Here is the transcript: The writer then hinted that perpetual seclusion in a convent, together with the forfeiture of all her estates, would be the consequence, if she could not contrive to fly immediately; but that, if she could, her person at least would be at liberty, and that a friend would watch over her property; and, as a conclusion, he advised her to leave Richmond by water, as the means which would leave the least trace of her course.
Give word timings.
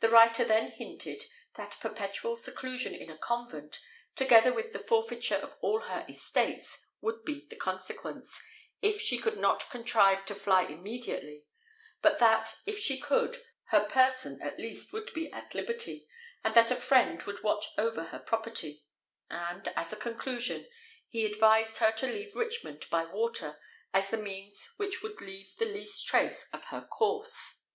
The 0.00 0.08
writer 0.08 0.46
then 0.46 0.70
hinted 0.70 1.26
that 1.56 1.76
perpetual 1.78 2.36
seclusion 2.36 2.94
in 2.94 3.10
a 3.10 3.18
convent, 3.18 3.78
together 4.14 4.50
with 4.50 4.72
the 4.72 4.78
forfeiture 4.78 5.34
of 5.36 5.58
all 5.60 5.80
her 5.82 6.06
estates, 6.08 6.86
would 7.02 7.22
be 7.22 7.44
the 7.50 7.56
consequence, 7.56 8.40
if 8.80 8.98
she 8.98 9.18
could 9.18 9.36
not 9.36 9.68
contrive 9.68 10.24
to 10.24 10.34
fly 10.34 10.62
immediately; 10.62 11.44
but 12.00 12.16
that, 12.16 12.56
if 12.64 12.78
she 12.78 12.98
could, 12.98 13.36
her 13.64 13.84
person 13.84 14.40
at 14.40 14.58
least 14.58 14.94
would 14.94 15.12
be 15.12 15.30
at 15.34 15.54
liberty, 15.54 16.08
and 16.42 16.54
that 16.54 16.70
a 16.70 16.74
friend 16.74 17.24
would 17.24 17.42
watch 17.42 17.66
over 17.76 18.04
her 18.04 18.18
property; 18.20 18.84
and, 19.28 19.68
as 19.76 19.92
a 19.92 19.96
conclusion, 19.96 20.66
he 21.10 21.26
advised 21.26 21.76
her 21.76 21.90
to 21.92 22.06
leave 22.06 22.34
Richmond 22.34 22.86
by 22.90 23.04
water, 23.04 23.58
as 23.92 24.08
the 24.08 24.16
means 24.16 24.72
which 24.78 25.02
would 25.02 25.20
leave 25.20 25.54
the 25.58 25.66
least 25.66 26.08
trace 26.08 26.48
of 26.54 26.64
her 26.68 26.80
course. 26.86 27.66